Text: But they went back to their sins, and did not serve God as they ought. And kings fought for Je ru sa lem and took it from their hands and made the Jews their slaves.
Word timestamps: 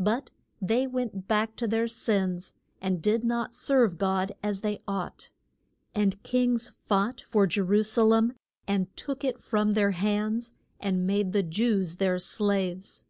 But 0.00 0.32
they 0.60 0.88
went 0.88 1.28
back 1.28 1.54
to 1.54 1.68
their 1.68 1.86
sins, 1.86 2.52
and 2.80 3.00
did 3.00 3.22
not 3.22 3.54
serve 3.54 3.96
God 3.96 4.32
as 4.42 4.60
they 4.62 4.80
ought. 4.88 5.30
And 5.94 6.20
kings 6.24 6.68
fought 6.68 7.20
for 7.20 7.46
Je 7.46 7.60
ru 7.60 7.84
sa 7.84 8.02
lem 8.02 8.32
and 8.66 8.88
took 8.96 9.22
it 9.22 9.40
from 9.40 9.70
their 9.74 9.92
hands 9.92 10.52
and 10.80 11.06
made 11.06 11.32
the 11.32 11.44
Jews 11.44 11.98
their 11.98 12.18
slaves. 12.18 13.04